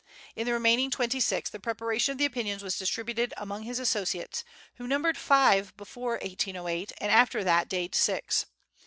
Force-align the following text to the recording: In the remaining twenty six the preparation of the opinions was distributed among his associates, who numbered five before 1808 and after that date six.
In 0.35 0.47
the 0.47 0.53
remaining 0.53 0.89
twenty 0.89 1.19
six 1.19 1.47
the 1.51 1.59
preparation 1.59 2.11
of 2.11 2.17
the 2.17 2.25
opinions 2.25 2.63
was 2.63 2.75
distributed 2.75 3.35
among 3.37 3.61
his 3.61 3.77
associates, 3.77 4.43
who 4.77 4.87
numbered 4.87 5.15
five 5.15 5.77
before 5.77 6.13
1808 6.23 6.91
and 6.99 7.11
after 7.11 7.43
that 7.43 7.69
date 7.69 7.93
six. 7.93 8.47